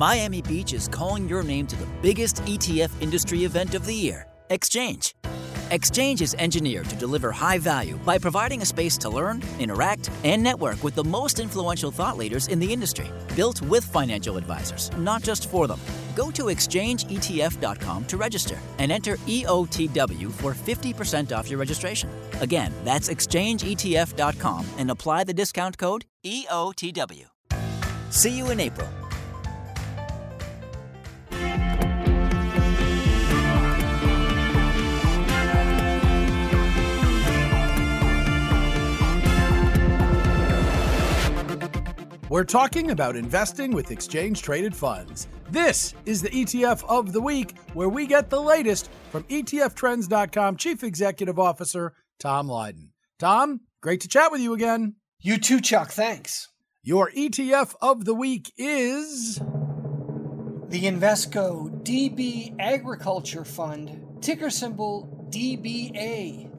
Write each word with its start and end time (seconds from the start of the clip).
Miami 0.00 0.40
Beach 0.40 0.72
is 0.72 0.88
calling 0.88 1.28
your 1.28 1.42
name 1.42 1.66
to 1.66 1.76
the 1.76 1.86
biggest 2.00 2.36
ETF 2.46 2.90
industry 3.02 3.44
event 3.44 3.74
of 3.74 3.84
the 3.84 3.94
year, 3.94 4.26
Exchange. 4.48 5.14
Exchange 5.70 6.22
is 6.22 6.34
engineered 6.38 6.88
to 6.88 6.96
deliver 6.96 7.30
high 7.30 7.58
value 7.58 7.98
by 7.98 8.16
providing 8.16 8.62
a 8.62 8.64
space 8.64 8.96
to 8.96 9.10
learn, 9.10 9.42
interact, 9.58 10.10
and 10.24 10.42
network 10.42 10.82
with 10.82 10.94
the 10.94 11.04
most 11.04 11.38
influential 11.38 11.90
thought 11.90 12.16
leaders 12.16 12.48
in 12.48 12.58
the 12.58 12.72
industry. 12.72 13.08
Built 13.36 13.60
with 13.60 13.84
financial 13.84 14.38
advisors, 14.38 14.90
not 14.96 15.22
just 15.22 15.50
for 15.50 15.66
them. 15.66 15.80
Go 16.16 16.30
to 16.30 16.44
exchangeetf.com 16.44 18.04
to 18.06 18.16
register 18.16 18.58
and 18.78 18.90
enter 18.90 19.18
EOTW 19.18 20.32
for 20.32 20.54
50% 20.54 21.36
off 21.36 21.50
your 21.50 21.58
registration. 21.58 22.08
Again, 22.40 22.72
that's 22.84 23.10
exchangeetf.com 23.10 24.66
and 24.78 24.90
apply 24.90 25.24
the 25.24 25.34
discount 25.34 25.76
code 25.76 26.06
EOTW. 26.24 27.26
See 28.08 28.38
you 28.38 28.50
in 28.50 28.60
April. 28.60 28.88
We're 42.40 42.44
talking 42.44 42.90
about 42.90 43.16
investing 43.16 43.70
with 43.70 43.90
exchange 43.90 44.40
traded 44.40 44.74
funds. 44.74 45.28
This 45.50 45.92
is 46.06 46.22
the 46.22 46.30
ETF 46.30 46.82
of 46.88 47.12
the 47.12 47.20
week, 47.20 47.54
where 47.74 47.90
we 47.90 48.06
get 48.06 48.30
the 48.30 48.40
latest 48.40 48.88
from 49.10 49.24
ETFtrends.com 49.24 50.56
Chief 50.56 50.82
Executive 50.82 51.38
Officer 51.38 51.92
Tom 52.18 52.48
Lydon. 52.48 52.92
Tom, 53.18 53.60
great 53.82 54.00
to 54.00 54.08
chat 54.08 54.32
with 54.32 54.40
you 54.40 54.54
again. 54.54 54.94
You 55.20 55.36
too, 55.36 55.60
Chuck. 55.60 55.90
Thanks. 55.90 56.48
Your 56.82 57.10
ETF 57.10 57.74
of 57.82 58.06
the 58.06 58.14
week 58.14 58.50
is. 58.56 59.34
The 59.34 60.84
Invesco 60.84 61.68
DB 61.84 62.56
Agriculture 62.58 63.44
Fund, 63.44 64.22
ticker 64.22 64.48
symbol 64.48 65.28
DBA. 65.30 66.50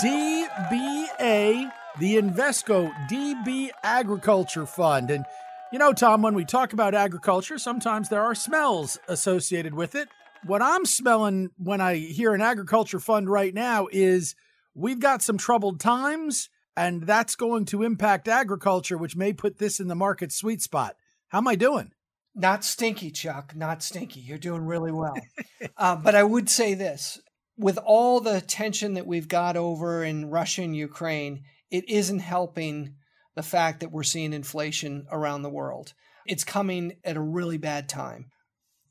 DBA 0.00 1.70
the 1.98 2.16
Invesco 2.16 2.92
DB 3.08 3.70
Agriculture 3.82 4.66
Fund. 4.66 5.10
And 5.10 5.24
you 5.72 5.78
know, 5.78 5.92
Tom, 5.92 6.22
when 6.22 6.34
we 6.34 6.44
talk 6.44 6.72
about 6.72 6.94
agriculture, 6.94 7.58
sometimes 7.58 8.08
there 8.08 8.22
are 8.22 8.34
smells 8.34 8.98
associated 9.08 9.74
with 9.74 9.94
it. 9.94 10.08
What 10.44 10.60
I'm 10.60 10.84
smelling 10.84 11.50
when 11.56 11.80
I 11.80 11.96
hear 11.96 12.34
an 12.34 12.42
agriculture 12.42 13.00
fund 13.00 13.30
right 13.30 13.54
now 13.54 13.88
is 13.90 14.34
we've 14.74 15.00
got 15.00 15.22
some 15.22 15.38
troubled 15.38 15.80
times, 15.80 16.50
and 16.76 17.02
that's 17.06 17.36
going 17.36 17.64
to 17.66 17.84
impact 17.84 18.28
agriculture, 18.28 18.98
which 18.98 19.16
may 19.16 19.32
put 19.32 19.58
this 19.58 19.80
in 19.80 19.88
the 19.88 19.94
market 19.94 20.32
sweet 20.32 20.60
spot. 20.60 20.96
How 21.28 21.38
am 21.38 21.48
I 21.48 21.54
doing? 21.54 21.92
Not 22.34 22.64
stinky, 22.64 23.10
Chuck. 23.10 23.54
Not 23.54 23.82
stinky. 23.82 24.20
You're 24.20 24.38
doing 24.38 24.66
really 24.66 24.92
well. 24.92 25.14
uh, 25.76 25.96
but 25.96 26.14
I 26.14 26.22
would 26.22 26.50
say 26.50 26.74
this 26.74 27.20
with 27.56 27.78
all 27.78 28.20
the 28.20 28.40
tension 28.40 28.94
that 28.94 29.06
we've 29.06 29.28
got 29.28 29.56
over 29.56 30.04
in 30.04 30.30
Russia 30.30 30.62
and 30.62 30.74
Ukraine, 30.74 31.44
it 31.72 31.88
isn't 31.88 32.18
helping 32.20 32.94
the 33.34 33.42
fact 33.42 33.80
that 33.80 33.90
we're 33.90 34.02
seeing 34.02 34.34
inflation 34.34 35.06
around 35.10 35.40
the 35.40 35.50
world. 35.50 35.94
It's 36.26 36.44
coming 36.44 36.96
at 37.02 37.16
a 37.16 37.20
really 37.20 37.56
bad 37.56 37.88
time. 37.88 38.26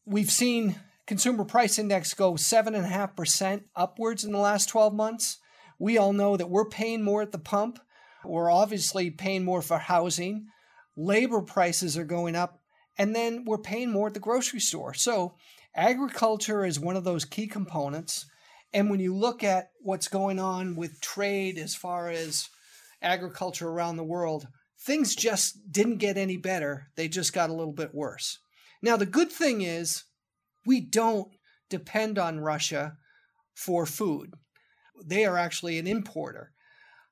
We've 0.04 0.32
seen 0.32 0.76
consumer 1.06 1.46
price 1.46 1.78
index 1.78 2.16
go 2.16 2.34
7.5% 2.34 3.64
upwards 3.76 4.24
in 4.24 4.32
the 4.32 4.40
last 4.40 4.68
12 4.68 4.96
months. 4.96 5.38
We 5.78 6.00
all 6.00 6.12
know 6.12 6.36
that 6.36 6.50
we're 6.50 6.68
paying 6.68 7.04
more 7.04 7.22
at 7.22 7.32
the 7.32 7.38
pump. 7.38 7.80
We're 8.26 8.52
obviously 8.52 9.12
paying 9.12 9.46
more 9.46 9.62
for 9.62 9.78
housing. 9.78 10.48
Labor 10.98 11.42
prices 11.42 11.98
are 11.98 12.04
going 12.04 12.36
up, 12.36 12.60
and 12.98 13.16
then 13.16 13.46
we're 13.46 13.60
paying 13.60 13.92
more 13.92 14.08
at 14.08 14.16
the 14.16 14.20
grocery 14.20 14.60
store. 14.60 14.94
So, 14.96 15.36
agriculture 15.76 16.66
is 16.66 16.80
one 16.80 16.98
of 16.98 17.04
those 17.04 17.26
key 17.26 17.48
components. 17.48 18.26
And 18.74 18.90
when 18.90 19.00
you 19.00 19.16
look 19.16 19.44
at 19.44 19.72
what's 19.82 20.08
going 20.08 20.40
on 20.40 20.76
with 20.76 21.00
trade 21.00 21.58
as 21.58 21.76
far 21.76 22.10
as 22.10 22.50
agriculture 23.02 23.68
around 23.68 23.98
the 23.98 24.04
world, 24.04 24.48
things 24.80 25.16
just 25.16 25.72
didn't 25.72 25.98
get 25.98 26.18
any 26.18 26.38
better. 26.38 26.88
They 26.96 27.08
just 27.08 27.34
got 27.34 27.50
a 27.50 27.54
little 27.54 27.74
bit 27.74 27.94
worse. 27.94 28.40
Now, 28.82 28.98
the 28.98 29.06
good 29.06 29.32
thing 29.32 29.62
is 29.62 30.04
we 30.66 30.82
don't 30.82 31.32
depend 31.70 32.18
on 32.18 32.40
Russia 32.40 32.98
for 33.54 33.86
food, 33.86 34.34
they 35.06 35.26
are 35.26 35.38
actually 35.38 35.78
an 35.78 35.88
importer. 35.88 36.52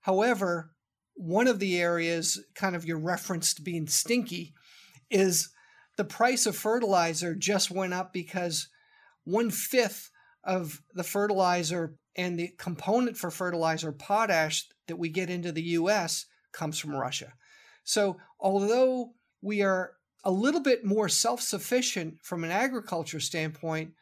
However, 0.01 0.71
one 1.15 1.47
of 1.47 1.59
the 1.59 1.79
areas, 1.79 2.41
kind 2.55 2.75
of 2.75 2.85
your 2.85 2.97
reference 2.97 3.53
to 3.53 3.61
being 3.61 3.87
stinky, 3.87 4.53
is 5.11 5.49
the 5.97 6.05
price 6.05 6.45
of 6.45 6.55
fertilizer 6.55 7.35
just 7.35 7.69
went 7.69 7.93
up 7.93 8.13
because 8.13 8.69
one 9.25 9.51
fifth 9.51 10.09
of 10.43 10.81
the 10.93 11.03
fertilizer 11.03 11.95
and 12.15 12.39
the 12.39 12.49
component 12.57 13.17
for 13.17 13.29
fertilizer, 13.29 13.91
potash, 13.91 14.65
that 14.89 14.99
we 14.99 15.09
get 15.09 15.29
into 15.29 15.51
the 15.51 15.61
US 15.61 16.25
comes 16.51 16.77
from 16.77 16.95
Russia. 16.95 17.33
So, 17.83 18.17
although 18.39 19.13
we 19.41 19.61
are 19.61 19.93
a 20.23 20.31
little 20.31 20.61
bit 20.61 20.83
more 20.83 21.09
self 21.09 21.41
sufficient 21.41 22.17
from 22.21 22.43
an 22.43 22.51
agriculture 22.51 23.19
standpoint, 23.19 23.93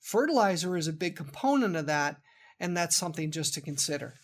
fertilizer 0.00 0.76
is 0.76 0.88
a 0.88 0.92
big 0.92 1.16
component 1.16 1.76
of 1.76 1.86
that, 1.86 2.16
and 2.60 2.76
that's 2.76 2.96
something 2.96 3.30
just 3.30 3.54
to 3.54 3.60
consider. 3.60 4.14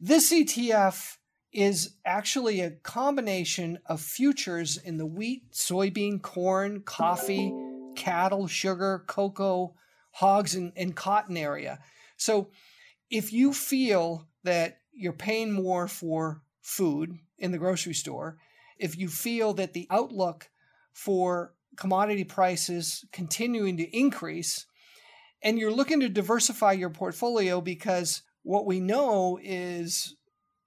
This 0.00 0.32
ETF 0.32 1.16
is 1.52 1.96
actually 2.04 2.60
a 2.60 2.70
combination 2.70 3.78
of 3.86 4.00
futures 4.00 4.78
in 4.78 4.96
the 4.96 5.06
wheat, 5.06 5.52
soybean, 5.52 6.22
corn, 6.22 6.80
coffee, 6.80 7.52
cattle, 7.94 8.46
sugar, 8.46 9.04
cocoa, 9.06 9.74
hogs, 10.12 10.54
and, 10.54 10.72
and 10.76 10.96
cotton 10.96 11.36
area. 11.36 11.78
So 12.16 12.50
if 13.10 13.32
you 13.32 13.52
feel 13.52 14.26
that 14.44 14.78
you're 14.92 15.12
paying 15.12 15.52
more 15.52 15.88
for 15.88 16.42
food 16.60 17.18
in 17.38 17.52
the 17.52 17.58
grocery 17.58 17.94
store, 17.94 18.38
if 18.78 18.96
you 18.96 19.08
feel 19.08 19.52
that 19.54 19.72
the 19.72 19.86
outlook 19.90 20.50
for 20.92 21.54
commodity 21.76 22.24
prices 22.24 23.04
continuing 23.12 23.76
to 23.76 23.96
increase, 23.96 24.66
and 25.42 25.58
you're 25.58 25.72
looking 25.72 26.00
to 26.00 26.08
diversify 26.08 26.72
your 26.72 26.90
portfolio 26.90 27.60
because 27.60 28.22
what 28.42 28.66
we 28.66 28.80
know 28.80 29.38
is 29.42 30.16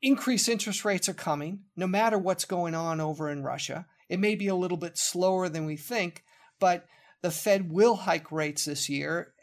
increased 0.02 0.50
interest 0.50 0.84
rates 0.84 1.08
are 1.08 1.14
coming, 1.14 1.60
no 1.76 1.88
matter 1.88 2.18
what's 2.18 2.46
going 2.46 2.76
on 2.76 3.00
over 3.00 3.30
in 3.30 3.44
Russia. 3.44 3.86
It 4.10 4.20
may 4.20 4.36
be 4.36 4.48
a 4.48 4.56
little 4.56 4.78
bit 4.78 4.98
slower 4.98 5.50
than 5.50 5.66
we 5.66 5.78
think, 5.78 6.24
but 6.60 6.86
the 7.22 7.32
Fed 7.32 7.72
will 7.72 7.96
hike 7.96 8.32
rates 8.32 8.66
this 8.66 8.90
year 8.90 9.34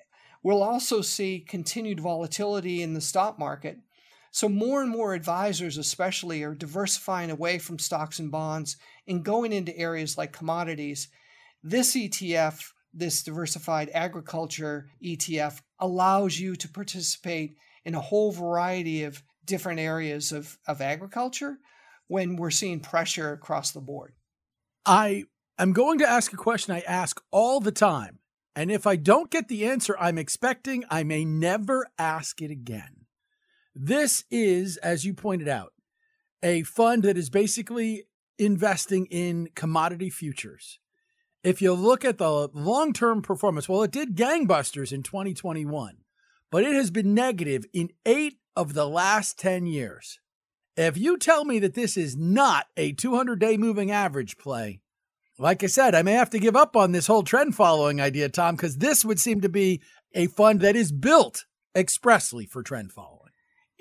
We'll 0.42 0.62
also 0.62 1.02
see 1.02 1.44
continued 1.46 2.00
volatility 2.00 2.82
in 2.82 2.94
the 2.94 3.00
stock 3.00 3.38
market. 3.38 3.78
So, 4.32 4.48
more 4.48 4.82
and 4.82 4.90
more 4.90 5.14
advisors, 5.14 5.78
especially, 5.78 6.42
are 6.42 6.54
diversifying 6.54 7.30
away 7.30 7.58
from 7.58 7.78
stocks 7.78 8.18
and 8.18 8.30
bonds 8.30 8.76
and 9.06 9.24
going 9.24 9.52
into 9.52 9.76
areas 9.76 10.18
like 10.18 10.32
commodities. 10.32 11.08
This 11.62 11.94
ETF, 11.94 12.72
this 12.92 13.22
diversified 13.22 13.90
agriculture 13.92 14.88
ETF, 15.04 15.60
allows 15.78 16.40
you 16.40 16.56
to 16.56 16.68
participate 16.68 17.56
in 17.84 17.94
a 17.94 18.00
whole 18.00 18.32
variety 18.32 19.04
of 19.04 19.22
different 19.44 19.78
areas 19.78 20.32
of, 20.32 20.58
of 20.66 20.80
agriculture 20.80 21.58
when 22.08 22.36
we're 22.36 22.50
seeing 22.50 22.80
pressure 22.80 23.32
across 23.32 23.70
the 23.70 23.80
board. 23.80 24.14
I 24.84 25.24
am 25.58 25.72
going 25.72 25.98
to 25.98 26.08
ask 26.08 26.32
a 26.32 26.36
question 26.36 26.74
I 26.74 26.80
ask 26.80 27.22
all 27.30 27.60
the 27.60 27.70
time 27.70 28.18
and 28.54 28.70
if 28.70 28.86
I 28.86 28.96
don't 28.96 29.30
get 29.30 29.48
the 29.48 29.66
answer 29.66 29.96
I'm 29.98 30.18
expecting, 30.18 30.84
I 30.90 31.04
may 31.04 31.24
never 31.24 31.86
ask 31.98 32.42
it 32.42 32.50
again. 32.50 33.01
This 33.74 34.24
is, 34.30 34.76
as 34.78 35.04
you 35.04 35.14
pointed 35.14 35.48
out, 35.48 35.72
a 36.42 36.62
fund 36.62 37.04
that 37.04 37.16
is 37.16 37.30
basically 37.30 38.04
investing 38.38 39.06
in 39.06 39.48
commodity 39.54 40.10
futures. 40.10 40.78
If 41.42 41.62
you 41.62 41.72
look 41.72 42.04
at 42.04 42.18
the 42.18 42.48
long 42.52 42.92
term 42.92 43.22
performance, 43.22 43.68
well, 43.68 43.82
it 43.82 43.90
did 43.90 44.16
gangbusters 44.16 44.92
in 44.92 45.02
2021, 45.02 45.96
but 46.50 46.64
it 46.64 46.74
has 46.74 46.90
been 46.90 47.14
negative 47.14 47.64
in 47.72 47.90
eight 48.04 48.38
of 48.54 48.74
the 48.74 48.88
last 48.88 49.38
10 49.38 49.66
years. 49.66 50.20
If 50.76 50.96
you 50.96 51.18
tell 51.18 51.44
me 51.44 51.58
that 51.60 51.74
this 51.74 51.96
is 51.96 52.16
not 52.16 52.66
a 52.76 52.92
200 52.92 53.38
day 53.38 53.56
moving 53.56 53.90
average 53.90 54.38
play, 54.38 54.80
like 55.38 55.64
I 55.64 55.66
said, 55.66 55.94
I 55.94 56.02
may 56.02 56.12
have 56.12 56.30
to 56.30 56.38
give 56.38 56.56
up 56.56 56.76
on 56.76 56.92
this 56.92 57.06
whole 57.06 57.22
trend 57.22 57.54
following 57.54 58.00
idea, 58.00 58.28
Tom, 58.28 58.54
because 58.54 58.76
this 58.76 59.04
would 59.04 59.18
seem 59.18 59.40
to 59.40 59.48
be 59.48 59.80
a 60.14 60.26
fund 60.28 60.60
that 60.60 60.76
is 60.76 60.92
built 60.92 61.46
expressly 61.74 62.46
for 62.46 62.62
trend 62.62 62.92
following. 62.92 63.21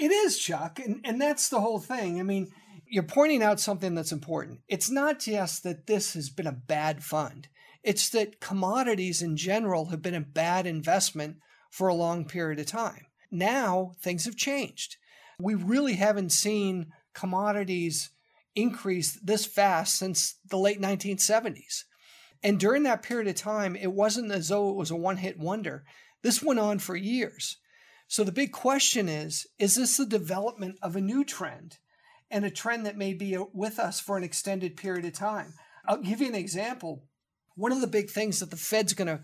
It 0.01 0.09
is, 0.11 0.39
Chuck. 0.39 0.79
And, 0.79 0.99
and 1.03 1.21
that's 1.21 1.47
the 1.47 1.61
whole 1.61 1.77
thing. 1.77 2.19
I 2.19 2.23
mean, 2.23 2.51
you're 2.87 3.03
pointing 3.03 3.43
out 3.43 3.59
something 3.59 3.93
that's 3.93 4.11
important. 4.11 4.61
It's 4.67 4.89
not 4.89 5.19
just 5.19 5.61
that 5.61 5.85
this 5.85 6.15
has 6.15 6.31
been 6.31 6.47
a 6.47 6.51
bad 6.51 7.03
fund, 7.03 7.47
it's 7.83 8.09
that 8.09 8.39
commodities 8.39 9.21
in 9.21 9.37
general 9.37 9.85
have 9.85 10.01
been 10.01 10.15
a 10.15 10.21
bad 10.21 10.65
investment 10.65 11.37
for 11.69 11.87
a 11.87 11.93
long 11.93 12.25
period 12.25 12.59
of 12.59 12.65
time. 12.65 13.05
Now 13.29 13.91
things 14.01 14.25
have 14.25 14.35
changed. 14.35 14.97
We 15.39 15.53
really 15.53 15.93
haven't 15.93 16.31
seen 16.31 16.87
commodities 17.13 18.09
increase 18.55 19.19
this 19.23 19.45
fast 19.45 19.97
since 19.97 20.35
the 20.49 20.57
late 20.57 20.81
1970s. 20.81 21.83
And 22.43 22.59
during 22.59 22.83
that 22.83 23.03
period 23.03 23.27
of 23.27 23.35
time, 23.35 23.75
it 23.75 23.93
wasn't 23.93 24.31
as 24.31 24.49
though 24.49 24.71
it 24.71 24.75
was 24.75 24.89
a 24.89 24.95
one 24.95 25.17
hit 25.17 25.37
wonder. 25.37 25.83
This 26.23 26.41
went 26.41 26.59
on 26.59 26.79
for 26.79 26.95
years. 26.95 27.57
So 28.11 28.25
the 28.25 28.33
big 28.33 28.51
question 28.51 29.07
is 29.07 29.47
is 29.57 29.75
this 29.75 29.95
the 29.95 30.05
development 30.05 30.77
of 30.81 30.97
a 30.97 31.01
new 31.01 31.23
trend 31.23 31.77
and 32.29 32.43
a 32.43 32.51
trend 32.51 32.85
that 32.85 32.97
may 32.97 33.13
be 33.13 33.37
with 33.53 33.79
us 33.79 34.01
for 34.01 34.17
an 34.17 34.23
extended 34.25 34.75
period 34.75 35.05
of 35.05 35.13
time? 35.13 35.53
I'll 35.87 36.01
give 36.01 36.19
you 36.19 36.27
an 36.27 36.35
example. 36.35 37.05
One 37.55 37.71
of 37.71 37.79
the 37.79 37.87
big 37.87 38.09
things 38.09 38.41
that 38.41 38.51
the 38.51 38.57
Fed's 38.57 38.91
going 38.91 39.07
to 39.07 39.21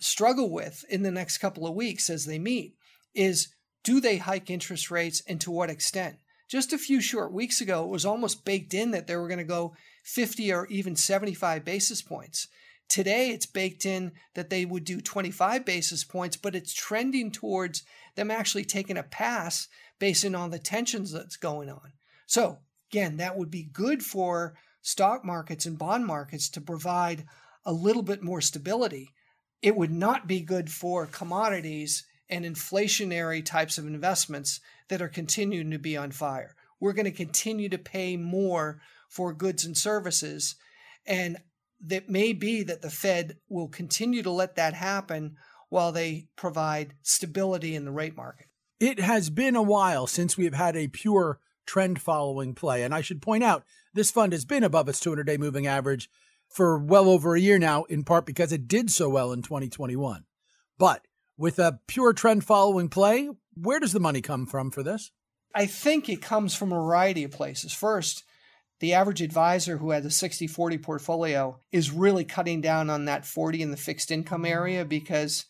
struggle 0.00 0.50
with 0.50 0.84
in 0.90 1.04
the 1.04 1.12
next 1.12 1.38
couple 1.38 1.68
of 1.68 1.76
weeks 1.76 2.10
as 2.10 2.26
they 2.26 2.40
meet 2.40 2.74
is 3.14 3.54
do 3.84 4.00
they 4.00 4.16
hike 4.16 4.50
interest 4.50 4.90
rates 4.90 5.22
and 5.28 5.40
to 5.42 5.52
what 5.52 5.70
extent? 5.70 6.16
Just 6.50 6.72
a 6.72 6.78
few 6.78 7.00
short 7.00 7.32
weeks 7.32 7.60
ago, 7.60 7.84
it 7.84 7.90
was 7.90 8.04
almost 8.04 8.44
baked 8.44 8.74
in 8.74 8.90
that 8.90 9.06
they 9.06 9.14
were 9.14 9.28
going 9.28 9.38
to 9.38 9.44
go 9.44 9.76
50 10.02 10.52
or 10.52 10.66
even 10.66 10.96
75 10.96 11.64
basis 11.64 12.02
points. 12.02 12.48
Today, 12.88 13.30
it's 13.30 13.46
baked 13.46 13.84
in 13.84 14.12
that 14.34 14.48
they 14.48 14.64
would 14.64 14.84
do 14.84 15.00
25 15.00 15.64
basis 15.64 16.04
points, 16.04 16.36
but 16.36 16.54
it's 16.54 16.72
trending 16.72 17.30
towards 17.30 17.82
them 18.14 18.30
actually 18.30 18.64
taking 18.64 18.96
a 18.96 19.02
pass 19.02 19.68
based 19.98 20.24
on 20.24 20.50
the 20.50 20.58
tensions 20.58 21.12
that's 21.12 21.36
going 21.36 21.68
on. 21.68 21.92
So, 22.26 22.58
again, 22.90 23.16
that 23.16 23.36
would 23.36 23.50
be 23.50 23.64
good 23.64 24.02
for 24.02 24.54
stock 24.82 25.24
markets 25.24 25.66
and 25.66 25.78
bond 25.78 26.06
markets 26.06 26.48
to 26.50 26.60
provide 26.60 27.26
a 27.64 27.72
little 27.72 28.02
bit 28.02 28.22
more 28.22 28.40
stability. 28.40 29.12
It 29.62 29.76
would 29.76 29.90
not 29.90 30.28
be 30.28 30.40
good 30.40 30.70
for 30.70 31.06
commodities 31.06 32.04
and 32.28 32.44
inflationary 32.44 33.44
types 33.44 33.78
of 33.78 33.86
investments 33.86 34.60
that 34.88 35.02
are 35.02 35.08
continuing 35.08 35.70
to 35.72 35.78
be 35.78 35.96
on 35.96 36.12
fire. 36.12 36.54
We're 36.78 36.92
going 36.92 37.06
to 37.06 37.10
continue 37.10 37.68
to 37.68 37.78
pay 37.78 38.16
more 38.16 38.80
for 39.08 39.32
goods 39.32 39.64
and 39.64 39.76
services. 39.76 40.56
And 41.06 41.38
that 41.84 42.08
may 42.08 42.32
be 42.32 42.62
that 42.62 42.82
the 42.82 42.90
Fed 42.90 43.36
will 43.48 43.68
continue 43.68 44.22
to 44.22 44.30
let 44.30 44.56
that 44.56 44.74
happen 44.74 45.36
while 45.68 45.92
they 45.92 46.28
provide 46.36 46.94
stability 47.02 47.74
in 47.74 47.84
the 47.84 47.92
rate 47.92 48.16
market. 48.16 48.46
It 48.78 49.00
has 49.00 49.30
been 49.30 49.56
a 49.56 49.62
while 49.62 50.06
since 50.06 50.36
we 50.36 50.44
have 50.44 50.54
had 50.54 50.76
a 50.76 50.88
pure 50.88 51.40
trend 51.66 52.00
following 52.00 52.54
play. 52.54 52.82
And 52.82 52.94
I 52.94 53.00
should 53.00 53.22
point 53.22 53.42
out, 53.42 53.64
this 53.94 54.10
fund 54.10 54.32
has 54.32 54.44
been 54.44 54.64
above 54.64 54.88
its 54.88 55.00
200 55.00 55.24
day 55.24 55.36
moving 55.36 55.66
average 55.66 56.08
for 56.48 56.78
well 56.78 57.08
over 57.08 57.34
a 57.34 57.40
year 57.40 57.58
now, 57.58 57.84
in 57.84 58.04
part 58.04 58.26
because 58.26 58.52
it 58.52 58.68
did 58.68 58.90
so 58.90 59.08
well 59.08 59.32
in 59.32 59.42
2021. 59.42 60.24
But 60.78 61.06
with 61.36 61.58
a 61.58 61.80
pure 61.86 62.12
trend 62.12 62.44
following 62.44 62.88
play, 62.88 63.30
where 63.54 63.80
does 63.80 63.92
the 63.92 64.00
money 64.00 64.20
come 64.20 64.46
from 64.46 64.70
for 64.70 64.82
this? 64.82 65.10
I 65.54 65.66
think 65.66 66.08
it 66.08 66.22
comes 66.22 66.54
from 66.54 66.72
a 66.72 66.76
variety 66.76 67.24
of 67.24 67.30
places. 67.30 67.72
First, 67.72 68.24
the 68.80 68.92
average 68.92 69.22
advisor 69.22 69.78
who 69.78 69.90
has 69.90 70.04
a 70.04 70.10
60 70.10 70.46
40 70.46 70.78
portfolio 70.78 71.58
is 71.72 71.90
really 71.90 72.24
cutting 72.24 72.60
down 72.60 72.90
on 72.90 73.06
that 73.06 73.24
40 73.24 73.62
in 73.62 73.70
the 73.70 73.76
fixed 73.76 74.10
income 74.10 74.44
area 74.44 74.80
mm-hmm. 74.80 74.88
because 74.88 75.46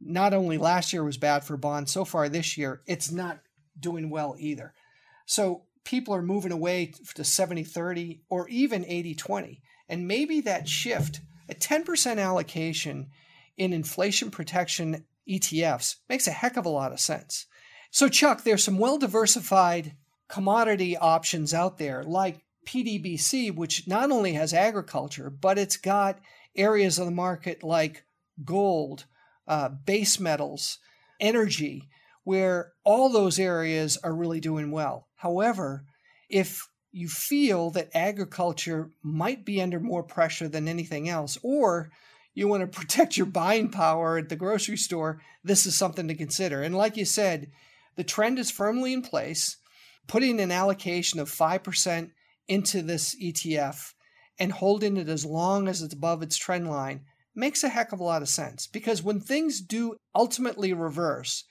not 0.00 0.32
only 0.32 0.56
last 0.56 0.92
year 0.92 1.04
was 1.04 1.18
bad 1.18 1.44
for 1.44 1.56
bonds, 1.56 1.92
so 1.92 2.04
far 2.04 2.28
this 2.28 2.56
year, 2.56 2.80
it's 2.86 3.12
not 3.12 3.40
doing 3.78 4.08
well 4.08 4.34
either. 4.38 4.72
So 5.26 5.64
people 5.84 6.14
are 6.14 6.22
moving 6.22 6.52
away 6.52 6.92
to 7.14 7.24
70 7.24 7.64
30 7.64 8.22
or 8.28 8.48
even 8.48 8.84
80 8.86 9.14
20. 9.14 9.62
And 9.88 10.08
maybe 10.08 10.40
that 10.42 10.68
shift, 10.68 11.20
a 11.48 11.54
10% 11.54 12.18
allocation 12.18 13.10
in 13.56 13.72
inflation 13.72 14.30
protection 14.30 15.04
ETFs, 15.28 15.96
makes 16.08 16.26
a 16.26 16.32
heck 16.32 16.56
of 16.56 16.64
a 16.64 16.70
lot 16.70 16.92
of 16.92 17.00
sense. 17.00 17.46
So, 17.90 18.08
Chuck, 18.08 18.44
there's 18.44 18.64
some 18.64 18.78
well 18.78 18.98
diversified 18.98 19.96
commodity 20.28 20.96
options 20.96 21.52
out 21.52 21.78
there 21.78 22.04
like 22.04 22.40
PDBC, 22.70 23.52
which 23.54 23.88
not 23.88 24.12
only 24.12 24.34
has 24.34 24.54
agriculture, 24.54 25.28
but 25.28 25.58
it's 25.58 25.76
got 25.76 26.20
areas 26.54 26.98
of 26.98 27.06
the 27.06 27.10
market 27.10 27.64
like 27.64 28.04
gold, 28.44 29.06
uh, 29.48 29.68
base 29.68 30.20
metals, 30.20 30.78
energy, 31.18 31.88
where 32.22 32.72
all 32.84 33.08
those 33.08 33.40
areas 33.40 33.96
are 34.04 34.14
really 34.14 34.38
doing 34.38 34.70
well. 34.70 35.08
However, 35.16 35.84
if 36.28 36.68
you 36.92 37.08
feel 37.08 37.70
that 37.70 37.90
agriculture 37.92 38.90
might 39.02 39.44
be 39.44 39.60
under 39.60 39.80
more 39.80 40.04
pressure 40.04 40.48
than 40.48 40.68
anything 40.68 41.08
else, 41.08 41.38
or 41.42 41.90
you 42.34 42.46
want 42.46 42.60
to 42.60 42.66
protect 42.80 43.16
your 43.16 43.26
buying 43.26 43.68
power 43.68 44.16
at 44.16 44.28
the 44.28 44.36
grocery 44.36 44.76
store, 44.76 45.20
this 45.42 45.66
is 45.66 45.76
something 45.76 46.06
to 46.06 46.14
consider. 46.14 46.62
And 46.62 46.76
like 46.76 46.96
you 46.96 47.04
said, 47.04 47.50
the 47.96 48.04
trend 48.04 48.38
is 48.38 48.52
firmly 48.52 48.92
in 48.92 49.02
place. 49.02 49.56
Putting 50.06 50.40
an 50.40 50.52
allocation 50.52 51.18
of 51.18 51.30
5% 51.30 52.10
into 52.50 52.82
this 52.82 53.14
ETF 53.22 53.94
and 54.38 54.50
holding 54.50 54.96
it 54.96 55.08
as 55.08 55.24
long 55.24 55.68
as 55.68 55.80
it's 55.80 55.94
above 55.94 56.20
its 56.20 56.36
trend 56.36 56.68
line 56.68 57.02
makes 57.34 57.62
a 57.62 57.68
heck 57.68 57.92
of 57.92 58.00
a 58.00 58.04
lot 58.04 58.22
of 58.22 58.28
sense 58.28 58.66
because 58.66 59.02
when 59.02 59.20
things 59.20 59.60
do 59.60 59.96
ultimately 60.16 60.72
reverse, 60.72 61.44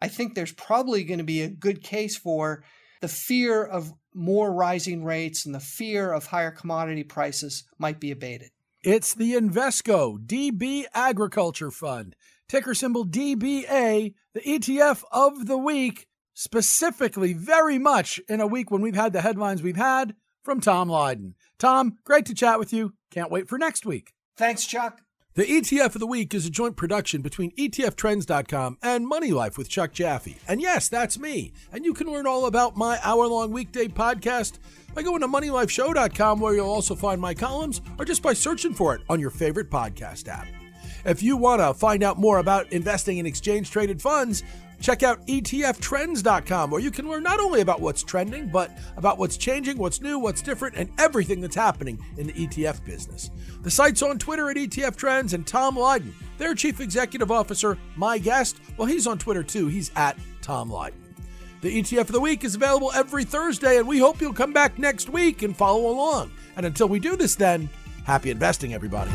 I 0.00 0.06
think 0.06 0.34
there's 0.34 0.52
probably 0.52 1.02
going 1.02 1.18
to 1.18 1.24
be 1.24 1.42
a 1.42 1.48
good 1.48 1.82
case 1.82 2.16
for 2.16 2.62
the 3.00 3.08
fear 3.08 3.64
of 3.64 3.92
more 4.14 4.52
rising 4.52 5.04
rates 5.04 5.44
and 5.44 5.52
the 5.52 5.60
fear 5.60 6.12
of 6.12 6.26
higher 6.26 6.52
commodity 6.52 7.02
prices 7.02 7.64
might 7.78 7.98
be 7.98 8.12
abated. 8.12 8.50
It's 8.84 9.12
the 9.12 9.32
Invesco 9.32 10.24
DB 10.24 10.84
Agriculture 10.94 11.72
Fund, 11.72 12.14
ticker 12.48 12.74
symbol 12.74 13.04
DBA, 13.04 14.14
the 14.34 14.40
ETF 14.40 15.02
of 15.10 15.46
the 15.46 15.58
week, 15.58 16.06
specifically 16.32 17.32
very 17.32 17.78
much 17.78 18.20
in 18.28 18.40
a 18.40 18.46
week 18.46 18.70
when 18.70 18.82
we've 18.82 18.94
had 18.94 19.12
the 19.12 19.22
headlines 19.22 19.60
we've 19.60 19.74
had 19.74 20.14
from 20.44 20.60
Tom 20.60 20.88
Lydon. 20.88 21.34
Tom, 21.58 21.98
great 22.04 22.26
to 22.26 22.34
chat 22.34 22.58
with 22.58 22.72
you. 22.72 22.92
Can't 23.10 23.30
wait 23.30 23.48
for 23.48 23.58
next 23.58 23.86
week. 23.86 24.12
Thanks, 24.36 24.66
Chuck. 24.66 25.00
The 25.34 25.44
ETF 25.44 25.96
of 25.96 25.98
the 25.98 26.06
Week 26.06 26.32
is 26.32 26.46
a 26.46 26.50
joint 26.50 26.76
production 26.76 27.20
between 27.20 27.50
ETFtrends.com 27.56 28.78
and 28.82 29.08
Money 29.08 29.32
Life 29.32 29.58
with 29.58 29.68
Chuck 29.68 29.92
Jaffe. 29.92 30.36
And 30.46 30.62
yes, 30.62 30.88
that's 30.88 31.18
me. 31.18 31.52
And 31.72 31.84
you 31.84 31.92
can 31.92 32.06
learn 32.06 32.28
all 32.28 32.46
about 32.46 32.76
my 32.76 33.00
hour 33.02 33.26
long 33.26 33.50
weekday 33.50 33.88
podcast 33.88 34.58
by 34.94 35.02
going 35.02 35.22
to 35.22 35.26
MoneyLifeShow.com, 35.26 36.38
where 36.38 36.54
you'll 36.54 36.70
also 36.70 36.94
find 36.94 37.20
my 37.20 37.34
columns, 37.34 37.80
or 37.98 38.04
just 38.04 38.22
by 38.22 38.32
searching 38.32 38.74
for 38.74 38.94
it 38.94 39.00
on 39.08 39.18
your 39.18 39.30
favorite 39.30 39.70
podcast 39.70 40.28
app. 40.28 40.46
If 41.04 41.20
you 41.20 41.36
want 41.36 41.60
to 41.60 41.74
find 41.74 42.04
out 42.04 42.20
more 42.20 42.38
about 42.38 42.72
investing 42.72 43.18
in 43.18 43.26
exchange 43.26 43.72
traded 43.72 44.00
funds, 44.00 44.44
Check 44.80 45.02
out 45.02 45.26
ETFtrends.com, 45.26 46.70
where 46.70 46.80
you 46.80 46.90
can 46.90 47.08
learn 47.08 47.22
not 47.22 47.40
only 47.40 47.60
about 47.60 47.80
what's 47.80 48.02
trending, 48.02 48.48
but 48.48 48.70
about 48.96 49.18
what's 49.18 49.36
changing, 49.36 49.78
what's 49.78 50.00
new, 50.00 50.18
what's 50.18 50.42
different, 50.42 50.76
and 50.76 50.90
everything 50.98 51.40
that's 51.40 51.56
happening 51.56 51.98
in 52.18 52.26
the 52.26 52.32
ETF 52.32 52.84
business. 52.84 53.30
The 53.62 53.70
site's 53.70 54.02
on 54.02 54.18
Twitter 54.18 54.50
at 54.50 54.56
ETF 54.56 54.96
Trends, 54.96 55.32
and 55.32 55.46
Tom 55.46 55.76
Lydon, 55.76 56.14
their 56.38 56.54
Chief 56.54 56.80
Executive 56.80 57.30
Officer, 57.30 57.78
my 57.96 58.18
guest, 58.18 58.60
well, 58.76 58.86
he's 58.86 59.06
on 59.06 59.18
Twitter 59.18 59.42
too. 59.42 59.68
He's 59.68 59.90
at 59.96 60.18
Tom 60.42 60.70
Lydon. 60.70 61.00
The 61.62 61.80
ETF 61.80 62.00
of 62.00 62.12
the 62.12 62.20
Week 62.20 62.44
is 62.44 62.54
available 62.54 62.92
every 62.94 63.24
Thursday, 63.24 63.78
and 63.78 63.88
we 63.88 63.98
hope 63.98 64.20
you'll 64.20 64.34
come 64.34 64.52
back 64.52 64.78
next 64.78 65.08
week 65.08 65.42
and 65.42 65.56
follow 65.56 65.90
along. 65.90 66.30
And 66.56 66.66
until 66.66 66.88
we 66.88 67.00
do 67.00 67.16
this, 67.16 67.36
then, 67.36 67.70
happy 68.04 68.30
investing, 68.30 68.74
everybody. 68.74 69.10